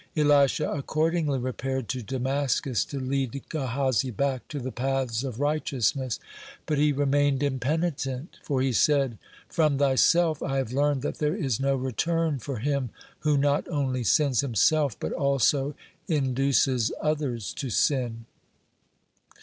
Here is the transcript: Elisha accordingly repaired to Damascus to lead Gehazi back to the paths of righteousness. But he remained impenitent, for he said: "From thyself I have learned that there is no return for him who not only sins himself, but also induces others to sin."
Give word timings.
Elisha 0.17 0.67
accordingly 0.71 1.37
repaired 1.37 1.87
to 1.89 2.01
Damascus 2.01 2.83
to 2.85 2.99
lead 2.99 3.39
Gehazi 3.49 4.09
back 4.09 4.47
to 4.47 4.57
the 4.59 4.71
paths 4.71 5.23
of 5.23 5.39
righteousness. 5.39 6.19
But 6.65 6.79
he 6.79 6.91
remained 6.91 7.43
impenitent, 7.43 8.39
for 8.41 8.63
he 8.63 8.73
said: 8.73 9.19
"From 9.47 9.77
thyself 9.77 10.41
I 10.41 10.57
have 10.57 10.71
learned 10.73 11.03
that 11.03 11.19
there 11.19 11.35
is 11.35 11.59
no 11.59 11.75
return 11.75 12.39
for 12.39 12.57
him 12.57 12.89
who 13.19 13.37
not 13.37 13.67
only 13.67 14.03
sins 14.03 14.41
himself, 14.41 14.99
but 14.99 15.11
also 15.13 15.75
induces 16.07 16.91
others 17.03 17.53
to 17.53 17.69
sin." 17.69 18.25